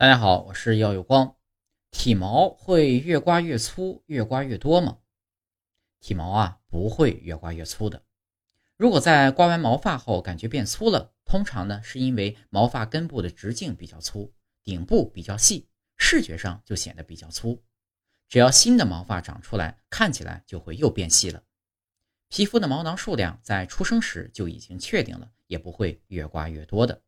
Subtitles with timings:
[0.00, 1.36] 大家好，我是耀有光，
[1.90, 5.00] 体毛会越刮越粗，越刮越多吗？
[6.00, 8.02] 体毛啊，不会越刮越粗的。
[8.78, 14.32] 如果在刮完毛发后感觉变粗了，通常呢是因为毛发根部的直径比较粗，
[14.64, 15.68] 顶部比较细，
[15.98, 17.62] 视觉上就显得比较粗。
[18.26, 21.42] 只要新的毛发长出来，看起来就会又变细了。
[22.30, 27.02] 皮肤的毛囊数量在出生时就已经确定了，也不会越刮越多的。